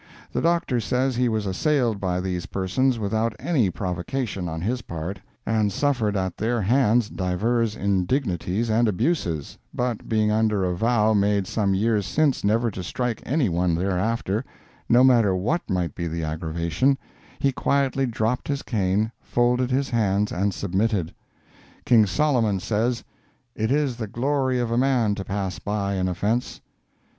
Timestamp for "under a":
10.31-10.75